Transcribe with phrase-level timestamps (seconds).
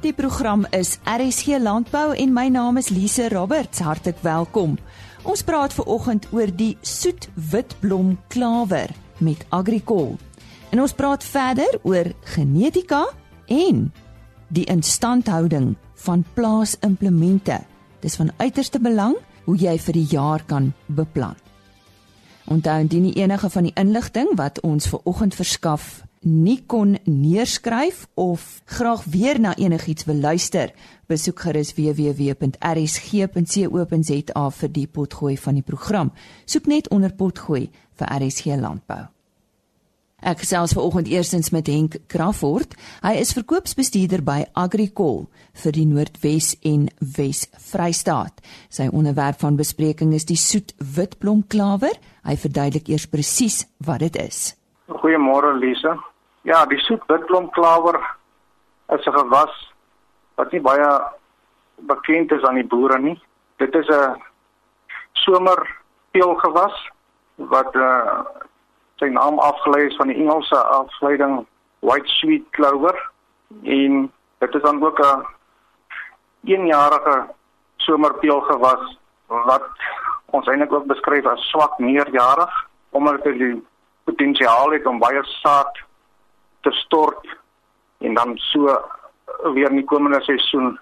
[0.00, 3.82] Die program is RSG Landbou en my naam is Lise Roberts.
[3.84, 4.78] Hartlik welkom.
[5.28, 8.88] Ons praat ver oggend oor die soet witblom klawer
[9.20, 10.14] met Agricol.
[10.72, 13.02] En ons praat verder oor genetika
[13.52, 13.90] en
[14.48, 15.74] die instandhouding
[16.06, 17.60] van plaasimplemente.
[18.00, 21.36] Dis van uiterste belang hoe jy vir die jaar kan beplan.
[22.48, 28.62] Onthou indien enige van die inligting wat ons ver oggend verskaf nie kon neerskryf of
[28.64, 30.72] graag weer na enigiets wil luister,
[31.08, 32.50] besoek gerus www.rsg.co.za
[34.50, 36.12] vir die potgooi van die program.
[36.44, 39.08] Soek net onder potgooi vir RSG landbou.
[40.20, 42.74] Ek gesels vanoggend eerstens met Henk Crawford.
[43.00, 45.24] Hy is verkoopsbestuurder by Agricol
[45.62, 48.44] vir die Noordwes en Wes Vrystaat.
[48.68, 51.96] Sy onderwerp van bespreking is die soet witblomklawer.
[52.28, 54.59] Hy verduidelik eers presies wat dit is.
[54.90, 55.94] Goeiemôre Lisa.
[56.42, 58.00] Ja, die soet witblomklawer
[58.88, 59.72] is 'n gewas
[60.34, 60.90] wat nie baie
[61.76, 63.22] bekend is aan die boere nie.
[63.56, 64.22] Dit is 'n
[65.12, 66.90] somerpeelgewas
[67.36, 68.24] wat uh,
[68.96, 71.46] sy naam afgelei is van die Engelse afleiding
[71.80, 73.10] white sweet clover
[73.62, 75.26] en dit is dan ook 'n
[76.44, 77.28] eenjarige
[77.76, 79.68] somerpeelgewas wat
[80.26, 82.52] ons eintlik ook beskryf as swak meerjarig
[82.90, 83.66] omdat dit die
[84.04, 85.78] potensiaal het om baie saad
[86.60, 87.26] te stort
[87.98, 88.78] en dan so
[89.54, 90.78] weer in die komende seisoen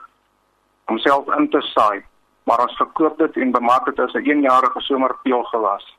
[0.84, 2.02] homself in te saai.
[2.48, 5.96] Maar ons verkoop dit en bemaak dit as 'n eenjarige somerpeel gewas.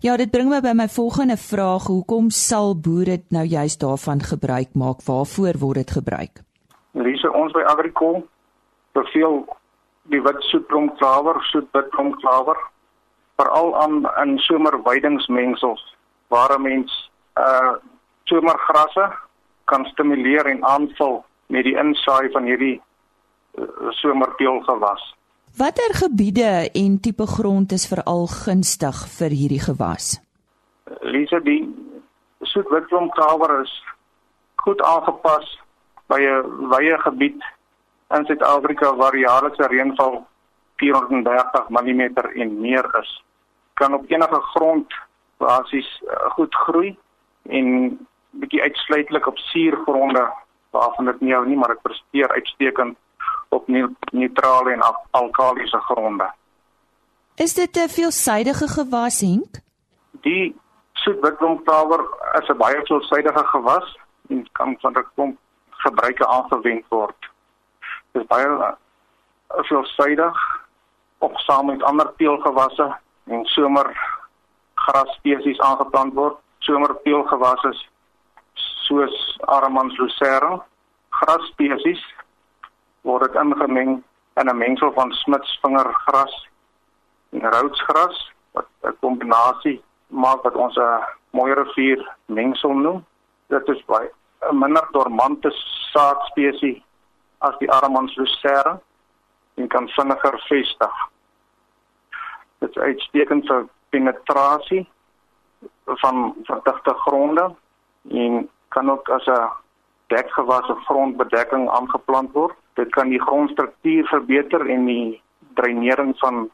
[0.00, 4.74] Ja, dit bring my by my volgende vraag, hoekom sal boere nou juist daarvan gebruik
[4.74, 5.02] maak?
[5.06, 6.42] Waarvoor word dit gebruik?
[6.92, 8.26] Lise, ons by Agricol
[8.92, 9.46] beveel
[10.02, 12.58] die wit soetblomklawer, soetwitblomklawer
[13.36, 15.96] veral aan in somerweidingsmengsels
[16.32, 17.74] waar 'n mens uh
[18.24, 19.12] somergrasse
[19.64, 22.80] kan stimuleer en aanvul met die insaai van hierdie
[23.58, 25.02] uh, somerpeelgewas.
[25.56, 30.16] Watter gebiede en tipe grond is veral gunstig vir hierdie gewas?
[31.00, 31.68] Lisa, die
[32.40, 33.74] soetwitblomkawer is
[34.64, 35.58] goed aangepas
[36.08, 37.40] by 'n wye gebied
[38.16, 40.26] in Suid-Afrika waar jaarlikse reënval
[40.76, 42.02] 430 mm
[42.42, 43.10] en meer is.
[43.74, 44.88] Kan op enige grond
[45.42, 46.92] basies uh, goed groei
[47.58, 47.66] en
[48.30, 50.24] bietjie uitsluitlik op suurgronde
[50.72, 52.96] waarvan dit nie hou nie, maar dit presteer uitstekend
[53.52, 53.68] op
[54.12, 56.30] neutrale en alkalisiese gronde.
[57.36, 59.60] Is dit 'n veelsidige gewas, Henk?
[60.10, 60.56] Die
[60.92, 62.00] soetwitblomklawer
[62.40, 63.98] is 'n baie veelsidige gewas
[64.28, 65.38] en kan van 'n klomp
[65.70, 67.20] gebruike aangewend word.
[68.12, 68.72] Dit is baie uh,
[69.48, 70.36] veelsidig
[71.18, 74.11] op saam met ander teelgewasse en somer
[74.86, 76.36] grasspesies aangeplant word.
[76.62, 77.72] Somerpeelgewasse
[78.86, 79.14] soos
[79.50, 80.60] Aramans lucera,
[81.10, 82.02] grasspesies
[83.02, 84.02] word dit ingemeng
[84.40, 86.34] in 'n mengsel van smitsvingergras
[87.32, 88.16] en rootsgras
[88.52, 93.04] wat 'n kombinasie maak wat ons 'n mooi rivier mengsel noem.
[93.48, 94.10] Dit is baie
[94.50, 95.50] 'n minder dormante
[95.92, 96.84] saadspesie
[97.38, 98.80] as die Aramans lucera
[99.54, 100.94] en kan vinniger vestig.
[102.58, 104.86] Dit is uitstekend vir penetrasie
[105.84, 107.54] van verdigte gronde
[108.08, 109.50] en kan ook as 'n
[110.06, 112.56] dekgewas of grondbedekking aangeplant word.
[112.74, 115.22] Dit kan die grondstruktuur verbeter en die
[115.54, 116.50] dreinering van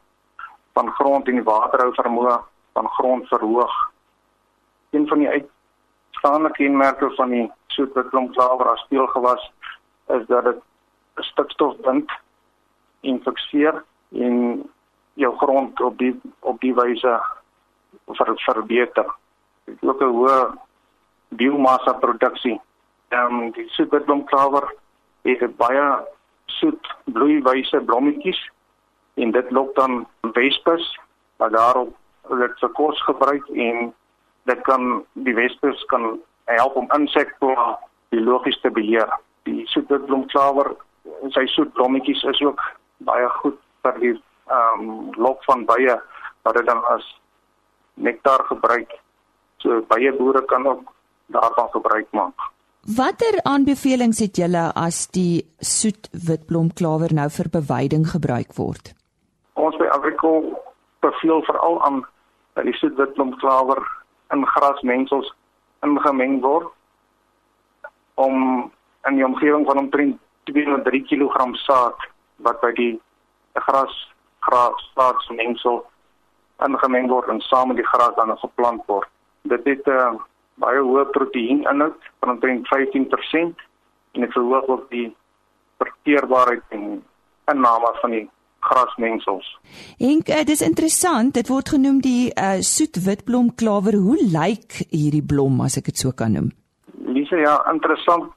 [0.73, 2.39] van grond en die waterhou vermoë
[2.73, 3.73] van grond verhoog.
[4.89, 9.51] Een van die uitstaande kenmerke van die soetwitblomklawer as speelgewas
[10.07, 10.61] is dat dit
[11.15, 12.11] stikstof bind
[13.01, 14.69] en fikseer en
[15.19, 17.19] jou grond op die op die wyse
[18.17, 19.07] ver, verbeter.
[19.65, 20.57] Dit ook 'n hoë
[21.29, 22.59] biomassa produksie.
[23.09, 24.73] Ehm die soetwitblomklawer
[25.23, 25.87] het baie
[26.45, 28.39] soet bloeiwyse blommetjies
[29.13, 30.99] en dit lok dan wespers
[31.37, 31.95] wat daarop
[32.29, 33.93] dit vir kos gebruik en
[34.43, 37.55] dit kan die wespers kan help om insekte
[38.09, 39.19] biologies te beheer.
[39.43, 40.75] Die soetwitblomklawer
[41.35, 42.61] sy soet blommetjies is ook
[42.97, 44.15] baie goed vir die
[44.49, 45.95] ehm um, lok van bye
[46.41, 47.05] wat dit dan as
[47.93, 48.95] nektar gebruik.
[49.57, 50.93] So baie boere kan ook
[51.25, 52.49] daarvan gebruik maak.
[52.97, 58.93] Watter aanbevelings het julle as die soet witblomklawer nou vir beweiding gebruik word?
[59.53, 60.53] Ons by Agricol
[61.03, 61.99] beveel veral aan
[62.55, 63.83] dat die soet witblomklawer
[64.33, 65.33] in grasmengsels
[65.85, 66.71] ingemeng word
[68.15, 68.71] om
[69.07, 70.17] in die omgewing van omtrent
[70.51, 72.07] 2-3 kg saad
[72.47, 72.93] wat by die
[73.53, 73.95] gras
[74.49, 75.83] gras saadmengsel
[76.65, 79.07] ingemeng word en saam met die gras dan geplant word.
[79.41, 80.19] Dit het 'n uh,
[80.59, 83.63] baie hoë proteïeninhoud van omtrent 15%
[84.11, 85.15] en dit verhoog ook die
[85.77, 87.03] verteerbaarheid en
[87.51, 88.29] inname van die
[88.59, 89.59] grasmengsels.
[89.97, 93.95] En uh, dis interessant, dit word genoem die uh, soet witblomklawer.
[93.95, 96.51] Hoe lyk hierdie blom as ek dit so kan noem?
[97.07, 98.33] Lise, ja, interessant.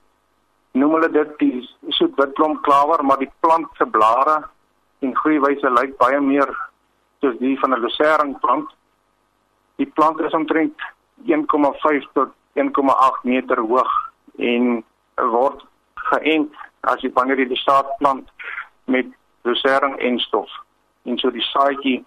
[0.73, 4.39] Noem hulle dit die soet witblomklawer, maar die plant se blare
[5.03, 6.51] en groeiwyse lyk baie meer
[7.21, 8.69] soos die van 'n luseringplant.
[9.77, 10.79] Die plant is omtrent
[11.27, 13.93] 1,5 tot 1,8 meter hoog
[14.39, 14.85] en
[15.17, 15.65] word
[15.95, 18.29] geënt as jy wanneer jy die saad plant
[18.85, 19.07] met
[19.43, 20.51] dosering en stof.
[21.05, 22.05] En so die saadjie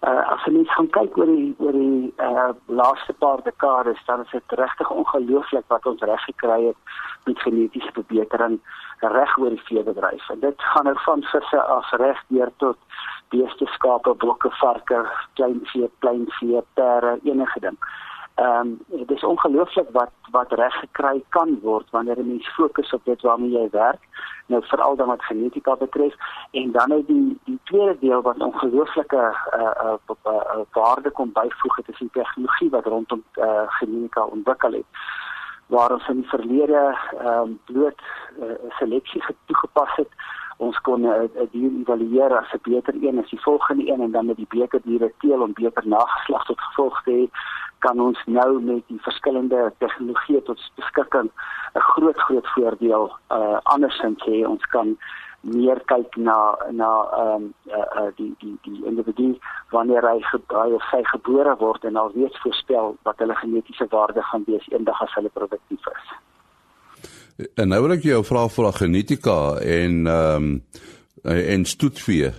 [0.00, 4.20] Uh as jy net gaan kyk oor die oor die uh laaste paar dekades, dan
[4.24, 6.80] is dit regtig ongelooflik wat ons reg gekry het
[7.24, 8.60] met genetiese verbetering
[9.00, 10.28] reg oor die veebedryf.
[10.28, 12.76] En dit gaan nou van visse af reg deur tot
[13.28, 17.78] beeste, skape, bokke, varke, kleinvee, kleinvee, perde, enige ding.
[18.34, 22.92] Ehm um, dit is ongelooflik wat wat reg gekry kan word wanneer 'n mens fokus
[22.92, 24.02] op dit waarmee jy werk.
[24.46, 26.14] Nou veral dan wat genetika betref
[26.50, 31.32] en dan nou die die tweede deel wat ongelooflike uh, uh, uh, uh, waarde kom
[31.32, 34.86] byvoeg het is die tegnologie wat rondom uh, genetika ontwikkel het
[35.70, 36.82] waar ons in die verlede
[37.18, 38.02] ehm um, bloot
[38.42, 40.12] uh, seleksie toegepas het.
[40.56, 44.12] Ons kon 'n uh, dier evalueer as 'n beter een as die volgende een en
[44.12, 47.24] dan met die beter diere teel om beter nageslag tot gevolg te hê
[47.78, 51.30] kan ons nou met die verskillende tegnologieë tot beskikking
[51.74, 53.04] 'n groot groot voordeel
[53.36, 54.44] uh andersins hê.
[54.48, 54.98] Ons kan
[55.40, 56.36] meer kyk na
[56.70, 59.38] na ehm um, uh, uh die die die individu
[59.72, 64.44] wanneer hy gebraai of sy gebore word en alreeds voorspel wat hulle genetiese waarde gaan
[64.46, 66.12] wees eendag as hulle produktief is.
[67.56, 70.54] En nou wil ek jou vra vir genetika en ehm um,
[71.24, 72.30] en stoetvee.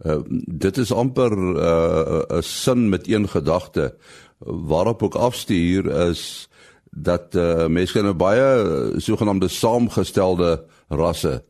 [0.00, 0.22] Uh,
[0.64, 3.94] dit is amper 'n uh, sin met een gedagte
[4.38, 6.48] waarop ook afstuur is
[6.90, 11.44] dat uh, mense nou baie sogenaamde saamgestelde rasse.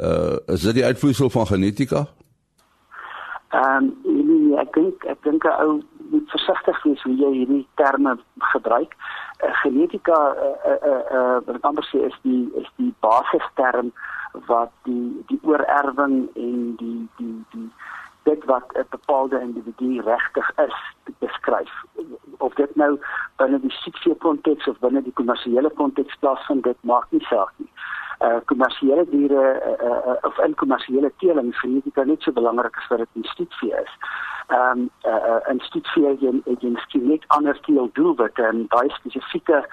[0.00, 2.06] Uh is dit die uitvloeisel van genetika?
[3.48, 7.66] Ehm um, nee, ek dink ek dink 'n ou moet versigtig wees hoe jy hierdie
[7.74, 8.18] terme
[8.52, 8.96] gebruik.
[9.44, 13.92] Uh, genetika uh uh uh wat ek amper sê is die is die basisterm
[14.46, 17.70] wat die die oorerwing en die die die
[18.24, 20.76] dit wat 'n bepaalde individu regtig is
[21.18, 21.72] beskryf
[22.38, 22.98] of dit nou
[23.36, 27.70] binne die siekte konteks of binne die kommersiële konteks plaasvind dit maak nie saak nie.
[28.24, 33.02] Uh kommersiële diere uh, uh, of in kommersiële teeling genetika net so belangrik as wat
[33.02, 33.96] dit in stoetvee is.
[34.48, 39.64] Ehm um, uh, in stoetvee jy jy miskien net anders teel doelwitte en baie spesifieke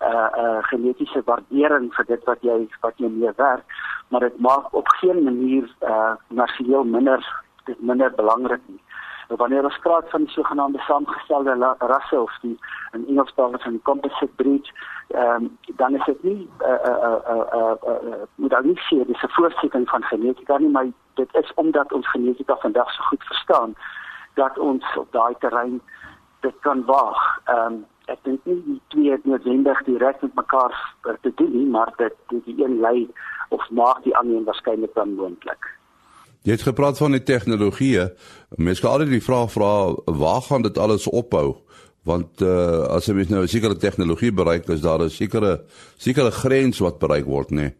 [0.00, 3.64] uh uh genetiese waardering vir dit wat jy wat jy mee werk,
[4.08, 7.24] maar dit maak op geen manier uh kommersieel minder
[7.64, 8.80] dit minder belangrik nie.
[9.36, 12.58] Wanneer ons praat van die sogenaamde saamgestelde rasse of die
[12.92, 14.72] in Engels praat van composite breed,
[15.08, 18.66] ehm um, dan is dit nie eh eh uh, eh uh, uh, uh, moet dan
[18.66, 22.90] nie sê dis 'n voorsetting van genetika nie, maar dit is omdat ons genetika vandag
[22.92, 23.74] so goed verstaan
[24.34, 25.80] dat ons op daai terrein
[26.40, 27.40] dit kan waag.
[27.44, 31.92] Ehm um, ek dink nie die twee noodwendig direk met mekaar te doen nie, maar
[31.96, 33.10] dit die een lei
[33.48, 35.77] of maak die ander waarskynlik dan moontlik.
[36.42, 37.98] Jy het gepraat van die tegnologie.
[38.56, 39.72] Mense kan altyd die vraag vra
[40.06, 41.56] waar gaan dit alles ophou?
[42.06, 45.64] Want uh, as jy nou 'n sekere tegnologie bereik, is daar 'n sekere
[45.98, 47.56] sekere grens wat bereik word, nê?
[47.56, 47.76] Nee?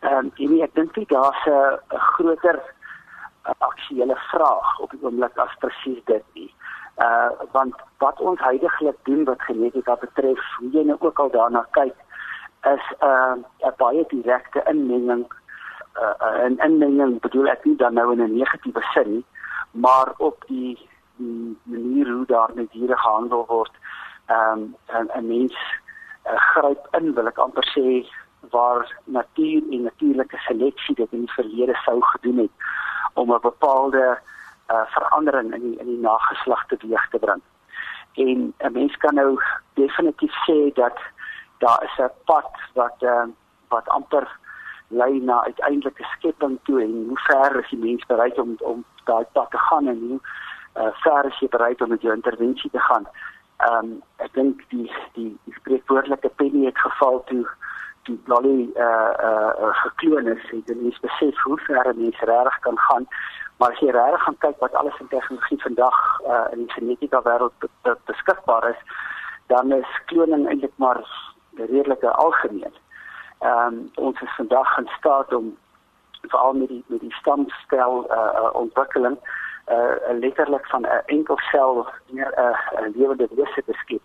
[0.00, 1.78] Ehm um, ek dink dit daar's 'n
[2.16, 2.58] groter
[3.42, 6.54] aktuele vraag op die oomblik as presies dit nie.
[6.96, 11.66] Uh want wat ons heidaglik doen wat genetika betref, hoe jy nou ook al daarna
[11.70, 11.96] kyk,
[12.74, 13.36] is 'n uh,
[13.68, 15.26] 'n baie direkte inmenging
[15.96, 19.24] uh 'n inmenging bedoel ek nie dan nou in 'n negatiewe sin nie,
[19.70, 20.78] maar op die
[21.16, 23.72] die manier hoe daar met diere gehandel word.
[24.26, 25.54] Ehm um, 'n 'n mens
[26.26, 28.06] uh, gryp in, wil ek amper sê
[28.50, 32.54] waar natuur en natuurlike seleksie dit in die verlede sou gedoen het
[33.14, 34.18] om 'n bepaalde
[34.70, 37.42] uh, verandering in die, in die nageslag teweeg te bring.
[38.14, 39.40] En 'n mens kan nou
[39.74, 40.98] definitief sê dat
[41.58, 43.24] daar is 'n pad wat uh,
[43.68, 44.38] wat amper
[44.90, 49.24] lei na uiteindelike skepping toe en hoe ver is die mens bereid om om daai
[49.32, 50.20] pad te gaan en hoe
[50.82, 53.06] uh, ver is jy bereid om met jou intervensie te gaan.
[53.66, 57.44] Ehm um, ek dink die die die spreekwoordelike penny het geval toe
[58.08, 58.84] die dolly eh
[59.28, 63.06] uh, uh, gekloon is, het jy nie besef hoe ver mense regtig kan gaan.
[63.58, 67.22] Maar as jy regtig gaan kyk wat alles in tegnologie vandag uh, in die genetika
[67.22, 67.68] wêreld
[68.08, 68.80] beskikbaar is,
[69.46, 71.04] dan is kloning eintlik maar
[71.56, 72.72] redelik algemeen.
[73.40, 75.56] Ehm um, ons is vandag in staat om
[76.22, 79.18] veral met die met die stamstel eh uh, ontwikkeling
[79.64, 84.02] eh uh, letterlik van 'n enkel sel meer 'n uh, lewende wese te skep.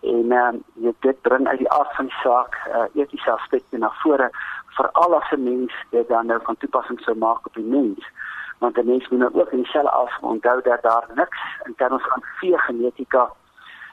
[0.00, 3.90] En ehm um, dit bring uit die aard van die saak uh, etiese aspekte na
[3.90, 4.30] vore
[4.66, 8.10] veral as 'n mens dit dan nou van toepassing sou maak op die mens.
[8.58, 11.98] Want 'n mens moet nou ook in dieselfde af onthou dat daar niks in terme
[11.98, 13.30] van vee genetika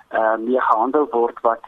[0.08, 1.64] ehm uh, meer gehandel word wat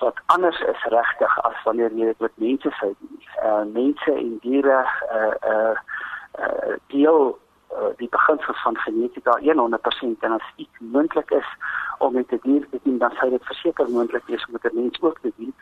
[0.00, 3.20] wat anders is regtig as wanneer jy dit met mense sou doen.
[3.44, 4.80] Uh mense en diere
[5.12, 5.74] uh uh
[6.40, 7.38] uh deel
[7.72, 11.50] uh, die beginsels van genetika 100% en as iets moontlik is
[11.98, 14.72] om met 'n die dier te doen, dan sou dit verseker moontlik wees om met
[14.72, 15.54] 'n mens ook te doen.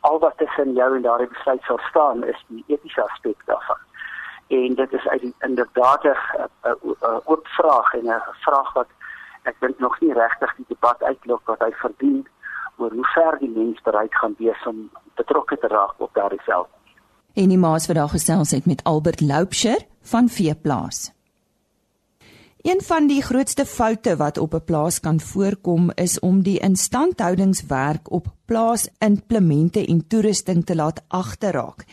[0.00, 3.80] Al wat tussen jou en daardie besluit sal staan is die etiese aspek daarvan.
[4.46, 6.14] En dit is uit inderdaad 'n
[7.24, 8.88] oop vraag en 'n vraag wat
[9.42, 12.26] ek dink nog nie regtig die debat uitlok wat hy verdien
[12.78, 16.68] oor hoe ver die mens bereid gaan wees om betrokke te raak op daardie veld.
[17.34, 21.10] En die maas vandag gesels het met Albert Loupsher van Veeplaas.
[22.64, 28.10] Een van die grootste foute wat op 'n plaas kan voorkom is om die instandhoudingswerk
[28.10, 31.84] op plaasimplemente en toerusting te laat agterraak.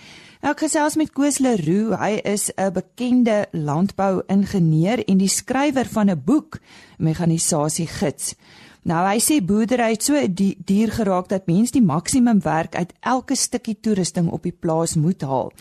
[0.41, 6.21] Ek gesels met Koos Leroux, hy is 'n bekende landbou-ingenieur en die skrywer van 'n
[6.25, 6.59] boek,
[6.97, 8.35] Mekanisasie gids.
[8.81, 10.17] Nou hy sê boerdery het so
[10.65, 15.21] dier geraak dat mens die maksimum werk uit elke stukkie toerusting op die plaas moet
[15.21, 15.51] haal.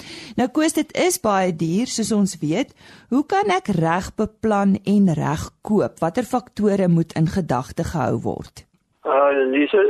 [0.40, 2.72] Nou koes dit is baie duur soos ons weet.
[3.12, 6.00] Hoe kan ek reg beplan en reg koop?
[6.00, 8.64] Watter faktore moet in gedagte gehou word?
[9.04, 9.84] Uh Lise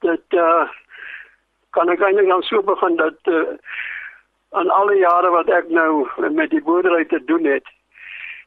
[0.00, 0.64] dit uh
[1.76, 3.52] kan ek eintlik dan so begin dat uh
[4.56, 7.68] aan alle jare wat ek nou met die boerdery te doen het,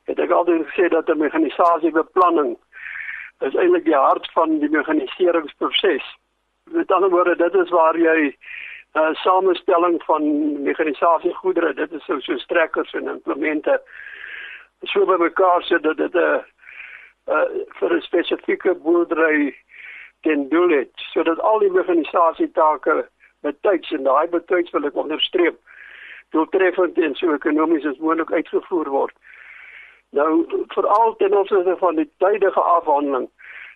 [0.09, 2.57] het ek altyd gesê dat 'n mekanisasie beplanning
[3.47, 6.05] is eintlik die hart van die meganiseringsproses.
[6.71, 8.19] Met ander woorde, dit is waar jy
[8.93, 10.23] 'n uh, samestelling van
[10.63, 13.81] mekanisasie goedere, dit is so so strekkers en implemente
[14.83, 16.43] so bymekaar sit dat dit 'n uh,
[17.27, 17.47] uh,
[17.79, 19.55] vir 'n spesifieke boerdery
[20.21, 23.09] ten doel het, sodat al die mekanisasie take
[23.41, 25.57] betyds en daai betyds wil ek onderstreep
[26.29, 29.15] doeltreffend en so ekonomies as moontlik uitgevoer word.
[30.17, 30.45] Nou
[30.75, 33.29] veral ten opsigte van die tydige afhandeling.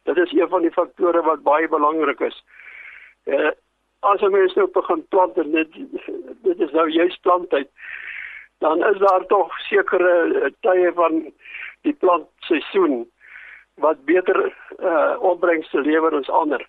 [0.07, 2.43] Dit is een van die faktore wat baie belangrik is.
[3.23, 3.51] Eh
[4.05, 5.73] as jy mens nou begin plant en dit
[6.45, 7.67] dit is nou juist planttyd,
[8.63, 11.17] dan is daar tog sekere eh, tye van
[11.81, 13.01] die plantseisoen
[13.83, 16.63] wat beter eh uh, opbrengs te lewer as ander.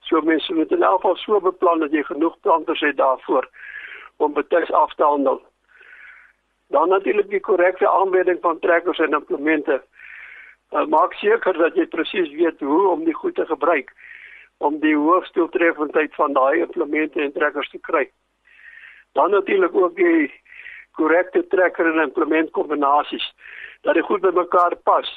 [0.00, 3.48] So mense moet in elk geval so beplan dat jy genoeg planters het daarvoor
[4.16, 5.42] om betyds af te handel.
[6.68, 9.82] Dan natuurlik die korrekte aanbieding van trekkers en implemente.
[10.72, 13.92] Uh, maak seker dat jy presies weet hoe om die goed te gebruik
[14.62, 18.06] om die hoogste doeltreffendheid van daai implemente en trekkers te kry.
[19.12, 20.30] Dan natuurlik ook die
[20.96, 23.26] korrekte trekker en implement kombinasies
[23.82, 25.10] dat dit goed by mekaar pas.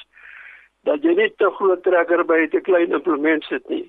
[0.84, 3.86] Dat jy nie te groot trekker by te klein implement sit nie.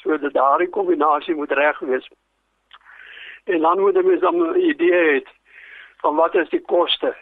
[0.00, 2.08] So dat daardie kombinasie moet reg wees.
[3.44, 5.20] En dan moet mens dan 'n idee hê
[6.00, 7.16] van wat is die koste?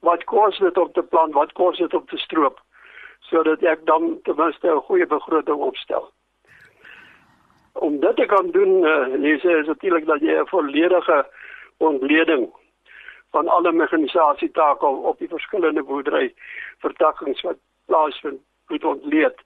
[0.00, 1.34] Wat kos dit om te plant?
[1.34, 2.63] Wat kos dit om te stroop?
[3.34, 6.04] Sodat ek dan ten minste 'n goeie begroting opstel.
[7.72, 11.26] Om dit te kan doen, uh, lees is natuurlik dat jy 'n volledige
[11.78, 12.52] ontleding
[13.34, 16.34] van alle meganisasietake op die verskillende boerdery
[16.78, 19.38] vertakkings wat plaasvind moet ontleed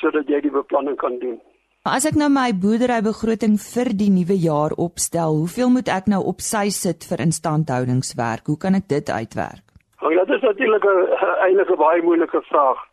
[0.00, 1.40] sodat jy die beplanning kan doen.
[1.84, 6.40] As ek nou my boerderybegroting vir die nuwe jaar opstel, hoeveel moet ek nou op
[6.40, 8.46] sy sit vir instandhoudingswerk?
[8.46, 9.66] Hoe kan ek dit uitwerk?
[10.02, 10.98] Nou, dit is natuurlik 'n
[11.46, 12.91] eintlik 'n baie moeilike vraag.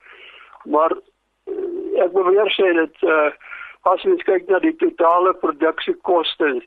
[0.64, 3.32] Maar eh, ek wil weer sê dat uh,
[3.92, 6.60] as jy kyk na die totale produksiekoste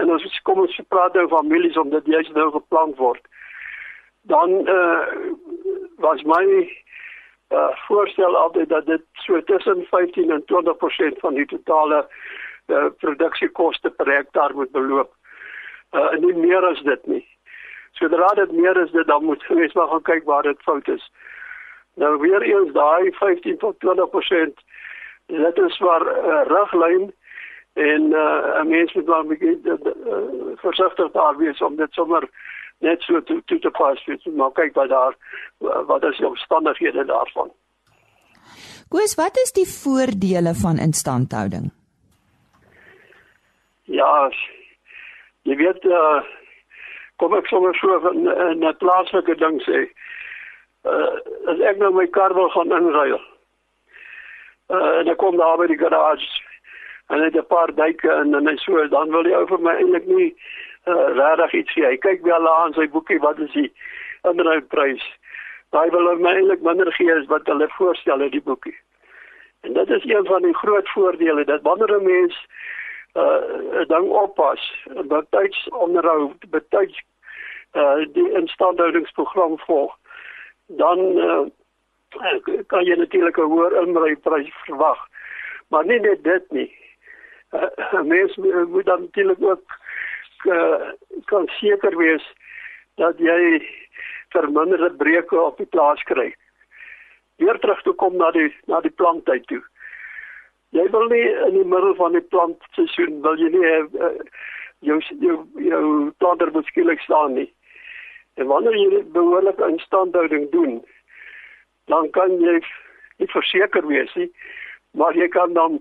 [0.00, 3.20] en ons kom ons praat oor families om dit juist nou geplan word,
[4.30, 5.02] dan uh,
[6.00, 6.44] was my
[7.52, 12.06] uh, voorstel altyd dat dit so tussen 15 en 20% van die totale
[12.66, 15.12] uh, produksiekoste per hektaar moet beloop.
[15.92, 17.24] Uh, en nie meer as dit nie.
[18.00, 21.04] Sodra dit meer is, dit dan moet mens maar gaan kyk waar dit fout is.
[21.94, 24.62] Nou weer eens daai 15 tot 20%
[25.26, 27.14] dit is maar 'n uh, riglyn
[27.72, 30.16] en uh, 'n mens moet maar begin uh, uh,
[30.54, 32.28] versigtig daar wees om dit sommer
[32.78, 35.14] net so toe toe te pas vir maar kyk wat daar
[35.86, 37.50] wat is die omstandighede daarvan.
[38.88, 41.70] Koos, wat is die voordele van instandhouding?
[43.82, 44.30] Ja,
[45.42, 46.22] jy weet uh,
[47.16, 49.88] kom ek sommer so van 'n plaaslike ding sê.
[50.84, 51.18] Uh
[51.52, 53.20] as ek nou my kar wil gaan inruil.
[54.70, 56.28] Uh en ek kom daar by die garage
[57.08, 60.06] en net 'n paar duike in en so dan wil jy ou vir my eintlik
[60.06, 60.30] nie
[60.86, 61.84] uh, regtig iets sê.
[61.86, 63.70] Hy kyk wel aan sy boekie wat is die
[64.28, 65.04] inhoudprys.
[65.70, 68.76] Daai wil hom eintlik minder gee as wat hulle voorstel in die boekie.
[69.62, 72.46] En dit is een van die groot voordele dat wanneer 'n mens
[73.14, 77.02] uh, ding oppas, betyds onderhou, betyds
[77.72, 79.96] uh die instandhoudingsprogram volg,
[80.78, 81.44] dan uh,
[82.66, 84.98] kan jy natuurlik 'n hoër inbreiprys verwag.
[85.68, 86.70] Maar nie net dit nie.
[87.52, 89.64] Uh, mens moet dan natuurlik ook
[90.44, 90.90] uh,
[91.24, 92.24] kan seker wees
[92.94, 93.62] dat jy
[94.28, 96.34] verminderde breuke op die plaas kry.
[97.36, 99.62] Weer terug toe kom na die na die planttyd toe.
[100.72, 104.12] Jy wil nie in die middel van die plantseisoen wil jy nie uh,
[104.80, 105.84] jou jou jou
[106.18, 107.48] planter moet skielik staan nie.
[108.34, 110.84] En wanneer jy behoorlike instandhouding doen,
[111.84, 112.60] dan kan jy
[113.18, 114.30] nie verseker wees nie,
[114.96, 115.80] maar jy kan dan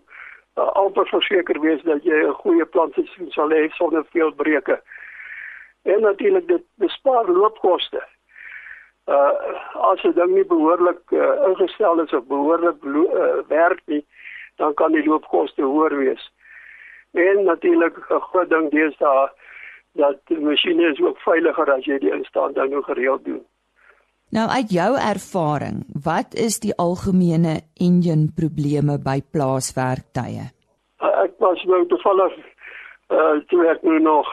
[0.59, 4.81] uh, amper verseker wees dat jy 'n goeie plantseisoen sal hê sonder veel breuke.
[5.83, 8.03] En natuurlik dit bespaar loopkoste.
[9.07, 9.31] Uh
[9.91, 14.05] as dit dan nie behoorlik uh, ingestel is of behoorlik uh, werk nie,
[14.55, 16.31] dan kan die loopkoste hoër wees.
[17.11, 19.29] En natuurlik 'n groot ding deesdae
[19.93, 23.41] dat die masjiene is ook veiliger as jy die instandhouding gereeld doen.
[24.31, 30.47] Nou uit jou ervaring, wat is die algemene engine probleme by plaaswerktye?
[31.01, 32.37] Ek was nou toevallig
[33.11, 34.29] uh toe ek nou nog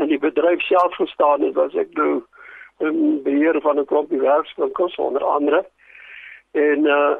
[0.00, 2.22] in die bedryf self gestaan het, was ek nou
[2.80, 5.66] in beheer van 'n klompie werkswinkels onder andere.
[6.52, 7.16] En uh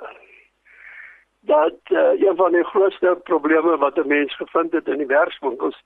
[1.47, 5.83] dat uh, een van die grootste probleme wat 'n mens gevind het in die werkswinkels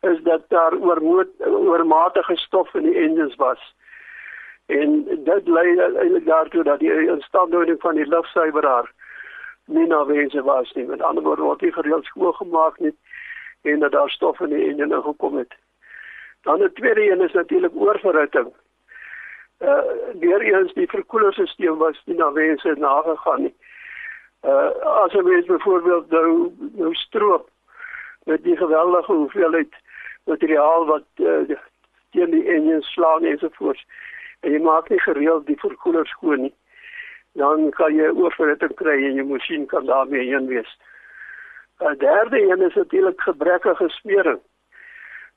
[0.00, 0.72] is dat daar
[1.38, 3.74] oormatige stof in die engines was.
[4.66, 8.92] En dit lei eintlik daartoe dat die instandhouding van die lugsuiweraar
[9.66, 10.84] nie nawees was nie.
[10.84, 12.94] Met ander woorde word die gereeld skoongemaak nie
[13.62, 15.54] en dat daar stof in die engine gekom het.
[16.42, 18.54] Dan 'n tweede een is natuurlik oorverhitting.
[19.58, 19.80] Uh
[20.18, 23.54] weer eens die verkoelerstelsel was nie nawees nagegaan nie.
[24.42, 24.70] Uh
[25.04, 27.48] as jy weet byvoorbeeld nou nou stroop
[28.24, 29.74] met die geweldige hoeveelheid
[30.26, 31.56] materiaal wat uh,
[32.10, 33.86] teen die engine slaan ensovoorts
[34.40, 36.54] en jy maak nie gereeld die verkoeler skoon nie,
[37.40, 40.76] dan kan jy oorverhitting kry en jou masjien kan daarmee heen wees.
[41.80, 44.40] 'n Derde een is natuurlik gebrekkige smering.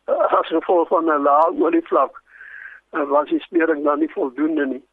[0.05, 2.21] As gevolg van 'n lae olievlak
[2.91, 4.83] was die smering dan nie voldoende nie.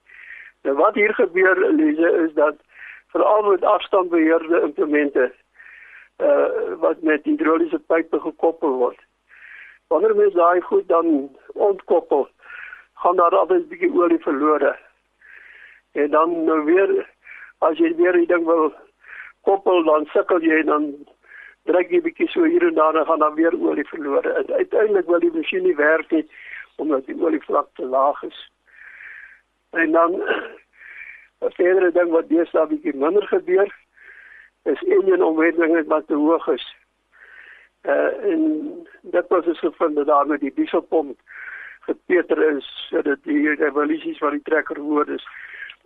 [0.63, 2.57] Nou wat hier gebeur Elise is dat
[3.07, 5.33] veral met afstandbeheerde implemente
[6.19, 9.06] uh wat met hidroliese pype gekoppel word.
[9.87, 12.29] Wanneer mens daai goed dan ontkoppel,
[12.95, 14.77] gaan daar altyd 'n bietjie olie verlore.
[15.93, 16.91] En dan nou weer
[17.59, 18.75] as jy weer die ding wil
[19.41, 21.07] koppel dan sukkel jy dan
[21.65, 24.33] druk jy bietjie so hier en daar dan gaan dan weer olie verlore.
[24.33, 26.31] En uiteindelik wil die masjien nie werk nie
[26.77, 28.51] omdat die olievlak te laag is.
[29.71, 30.13] En dan
[31.45, 33.75] 'n verdere ding wat deesdae bietjie minder gebeur
[34.63, 36.67] is enjin omwendig wat te hoog is.
[37.87, 38.41] Uh en
[39.03, 41.19] dit was dus gevind dat daar met die dieselpomp
[41.87, 45.27] gepeter is sodat die revolusies van die trekker hoor is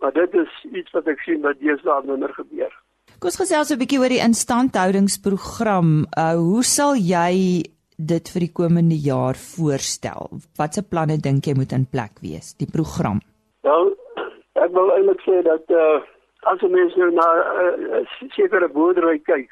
[0.01, 2.71] Maar dit is iets wat ek sien wat deesdae minder gebeur.
[3.21, 5.91] Kom ons gesels 'n bietjie oor die instandhoudingsprogram.
[6.17, 7.61] Uh hoe sal jy
[8.13, 10.41] dit vir die komende jaar voorstel?
[10.57, 13.21] Watse planne dink jy moet in plek wees, die program?
[13.61, 13.93] Nou,
[14.57, 16.01] ek wil eintlik sê dat uh
[16.49, 19.51] as jy mens nou na 'n uh, sekere boerdery kyk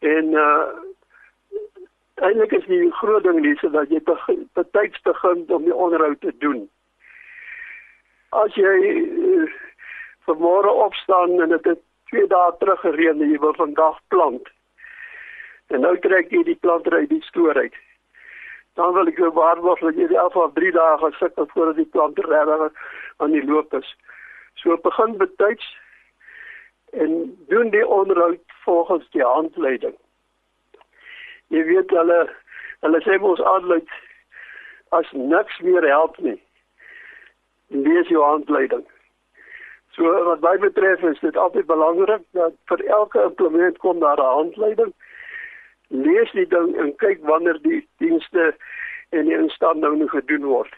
[0.00, 0.72] en uh
[2.22, 4.00] eintlik is die groot ding hier dat jy
[4.54, 6.64] betyds begin om die onderhoud te doen.
[8.30, 9.46] As jy uh,
[10.28, 11.80] vanmôre opstaan en dit het
[12.12, 14.48] twee dae terug gereën en jy wil vandag plant.
[15.72, 17.76] En nou trek jy die planter uit die stoor uit.
[18.76, 21.90] Dan wil ek jou waarborg dat jy al vir 3 dae gesit het voordat die
[21.96, 22.70] planter reg
[23.18, 23.88] aan die loop is.
[24.60, 25.66] So begin betyds
[26.92, 29.96] en doen die onderhoud volgens die handleiding.
[31.52, 32.22] Jy weet hulle
[32.82, 33.82] hulle sê mos aanlei
[34.98, 36.38] as niks meer help nie.
[37.72, 38.84] Lees jou handleiding.
[39.96, 44.36] So wat my betref is dit altyd belangrik dat vir elke implement kom daar 'n
[44.38, 44.92] handleiding.
[45.88, 48.54] Lees die ding en kyk wanneer die dienste
[49.10, 50.74] en die instandhouding gedoen word.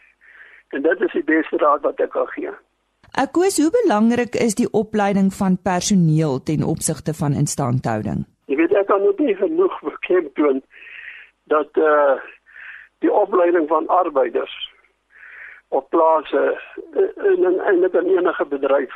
[0.69, 2.51] En dit is die beste raad wat ek kan gee.
[3.15, 8.25] Ek koes hoe belangrik is die opleiding van personeel ten opsigte van instandhouding?
[8.45, 10.61] Jy weet ek kan nie genoeg beklemtoon
[11.51, 12.15] dat eh uh,
[13.03, 14.53] die opleiding van arbeiders
[15.67, 16.61] op plase
[16.93, 18.93] eh, in in eintlik in enige bedryf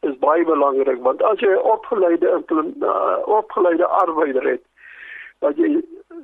[0.00, 4.62] is baie belangrik want as jy opgeleide uh, opgeleide arbeider het
[5.38, 5.82] wat jy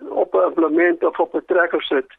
[0.08, 2.18] op 'n implement of op 'n trekker sit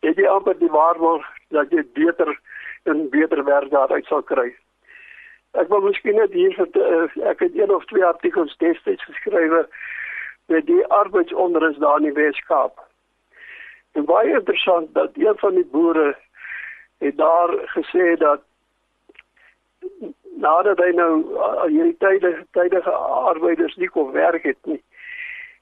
[0.00, 2.40] het jy amper die waarborg dat jy beter
[2.84, 4.50] en beter werk daaruit sal kry.
[5.54, 9.66] Ek wil miskien net hier vir uh, ek het een of twee artikels destyds geskrywe
[10.50, 12.80] met die arbeidsonderus daar in die Weskaap.
[13.94, 16.16] En baie interessant dat een van die boere
[16.98, 18.42] het daar gesê dat
[20.42, 22.90] nadat hy nou al hierdie tydige tydige
[23.30, 24.80] arbeiders nie kon werk het nie,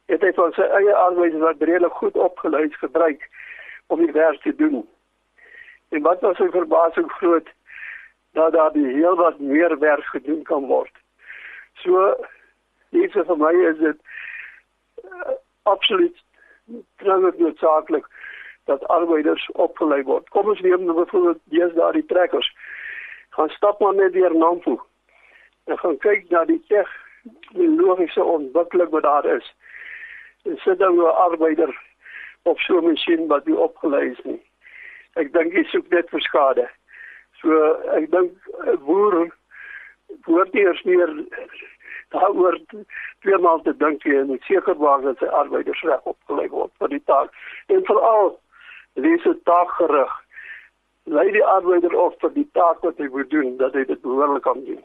[0.08, 3.28] het hy van sy eie arbeiders wat redelik goed opgelei is gebruik
[3.92, 4.86] om die werk te doen.
[5.92, 7.52] En wat was sy verbasing groot
[8.32, 10.92] dat daar die heel wat meer werk gedoen kan word.
[11.82, 12.16] So
[12.90, 13.98] dis vir my is dit
[15.04, 16.16] uh, absoluut
[16.96, 18.06] dringend noodsaaklik
[18.64, 20.28] dat arbeiders opgelei word.
[20.28, 22.52] Kom ons neem nou byvoorbeeld dees daar die trekkers.
[23.36, 24.80] Gaan stap maar net deur Nampo.
[25.64, 29.54] En gaan kyk na die tegnologiese ontwikkeling wat daar is.
[30.44, 31.72] En sit dan 'n arbeider
[32.42, 34.42] op so 'n masjien wat nie opgelei is nie.
[35.14, 36.70] Ek dink jy soek net vir skade.
[37.42, 37.50] So
[37.98, 38.32] ek dink
[38.66, 39.32] 'n boer
[40.26, 41.10] word eers meer
[42.14, 42.58] daaroor
[43.20, 46.88] twee maal te dink en moet seker maak dat sy arbeiders reg opgelei word vir
[46.88, 47.30] die taak.
[47.68, 48.38] En veral
[48.94, 50.12] dis 'n taak gerig
[51.04, 54.42] lei die arbeider op vir die taak wat hy moet doen dat hy dit behoorlik
[54.42, 54.82] kan doen.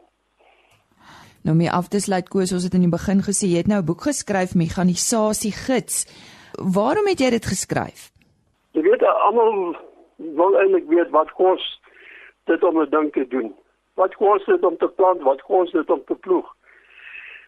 [1.45, 4.01] Nou my afdesluit koers ons het in die begin gesê jy het nou 'n boek
[4.09, 6.05] geskryf mekanisasie gids.
[6.57, 8.11] Waarom het jy dit geskryf?
[8.71, 9.75] Jy weet almal
[10.17, 11.63] wil eintlik weet wat kos
[12.47, 13.55] dit om 'n ding te doen
[13.95, 16.55] wat kos dit om te plant wat kos dit om te ploeg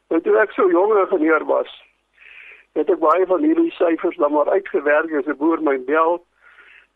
[0.09, 1.69] Nou toe ek so jong ingenieur was,
[2.77, 6.17] het ek baie van hierdie syfers dan maar uitgewerk as 'n boer my bel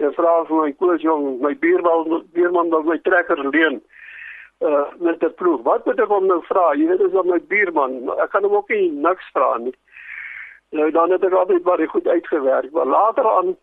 [0.02, 3.82] en vra vir my koos jong, my buurman buurman wil my trekker leen
[4.66, 5.62] uh met 'n ploeg.
[5.62, 6.74] Wat moet ek hom nou vra?
[6.74, 9.76] Jy weet as hom my buurman, ek kan hom ook nie niks vra nie.
[10.72, 13.58] Nou dan het ek altyd baie goed uitgewerk, maar later aan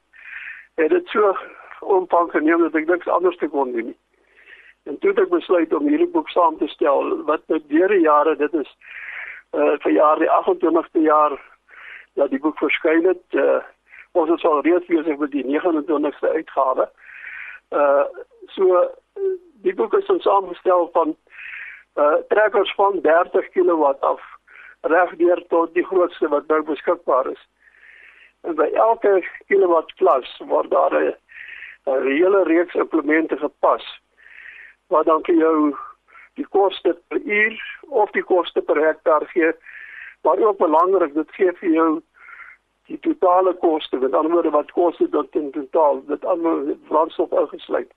[0.77, 1.35] het dit so
[1.81, 3.99] omvang geneem dat ek niks anders te kon doen nie.
[4.85, 8.05] En toe het ek besluit om hierdie boek saam te stel wat met deur die
[8.07, 8.71] jare dit is
[9.53, 11.37] uh vir jaar die 28ste jaar
[12.15, 13.23] dat die boek verskyn het.
[13.35, 13.61] Uh
[14.13, 16.89] ons is al reeds besig met die 29ste uitgawe.
[17.71, 18.05] Uh
[18.57, 18.83] so
[19.67, 21.17] die boek is saamgestel van
[21.95, 24.23] uh trekkers van 30 kW af
[24.81, 27.49] regdeur tot die grootste wat nou beskikbaar is.
[28.49, 31.17] En by elke kilowatt klas word daar 'n
[32.07, 33.85] hele reeks implemente gepas
[34.91, 35.57] wat dan vir jou
[36.39, 37.57] die koste per uur
[37.89, 39.53] of die koste per hektaar gee.
[40.23, 41.91] Maar ook belangrik, dit gee vir jou
[42.91, 47.31] die totale koste, met ander woorde wat kos dit dan in totaal, dit almal brandstof
[47.31, 47.91] ingesluit.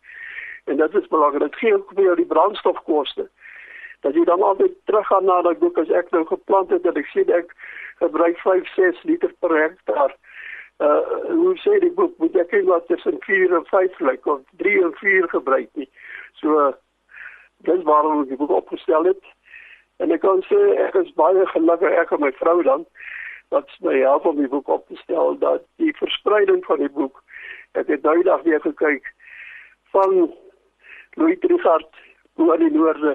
[0.70, 3.30] En dit is belangrik, dit gee ook vir jou die brandstofkoste.
[4.06, 7.10] Dat jy dan altyd teruggaan na daai boek as ek nou geplant het dat ek
[7.10, 7.56] sien ek
[8.04, 10.16] gebruik 5 6 liter per hektaar.
[10.84, 11.02] Uh
[11.32, 14.82] hoe sê die boek moet ek kyk wat tussen 4 en 5 lyk of 3
[14.84, 15.90] en 4 gebruik nie.
[16.42, 16.74] So
[17.70, 19.34] dis waarom ek die boek opgestel het.
[20.04, 22.88] En ek kan sê ek is baie gelukkig ek en my vrou dan
[23.54, 27.22] wat my help om die boek op te stel dat die verspreiding van die boek
[27.80, 29.10] ek het nou dag weer gekyk
[29.94, 30.34] van
[31.14, 32.02] Louis Trichardt
[32.42, 33.14] oor die noorde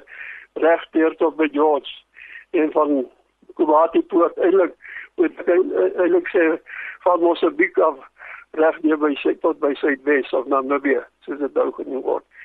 [0.63, 1.91] reg deur tot by George
[2.51, 2.95] en van
[3.59, 4.77] Kubati poort eintlik
[5.19, 6.47] moet ek eintlik sê
[7.07, 7.99] van Mosambiek af
[8.63, 12.38] reg deur by sy tot by Suidwes of Namibië soos dit nou genoem word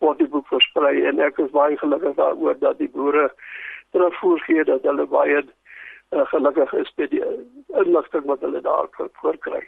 [0.00, 3.30] word die boek versprei en ek is baie gelukkig daaroor dat die boere
[3.92, 7.24] terugvoer gee dat hulle baie uh, gelukkig is met die
[7.80, 8.90] inligting wat hulle daar
[9.22, 9.64] voorkry.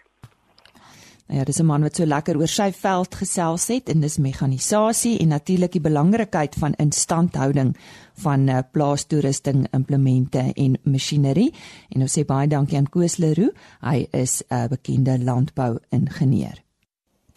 [1.28, 4.16] Nou ja, dis 'n man wat so lekker oor sy veld gesels het en dis
[4.16, 7.76] mekanisasie en natuurlik die belangrikheid van instandhouding
[8.22, 11.52] van uh, plaastoerusting, implemente en masjinerie.
[11.88, 13.52] En ons sê baie dankie aan Koos Leroux.
[13.80, 16.67] Hy is 'n uh, bekende landbou-ingenieur.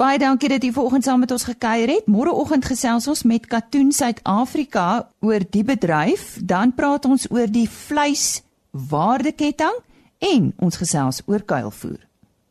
[0.01, 2.07] Baie dankie dat jy vanoggend saam met ons gekuier het.
[2.09, 9.77] Môreoggend gesels ons met Katoen Suid-Afrika oor die bedryf, dan praat ons oor die vleiswaardeketting
[10.31, 12.01] en ons gesels oor kuilvoer.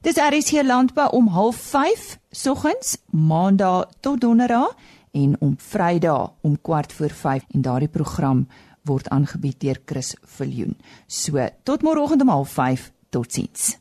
[0.06, 4.76] Dis RC Landbou om 05:30 soggens Maandag tot Donderdag
[5.10, 8.46] en om Vrydag om kwart voor 5 en daardie program
[8.86, 10.76] word aangebied deur Chris Viljoen.
[11.06, 13.80] So tot môreoggend om 05:30 totsiens.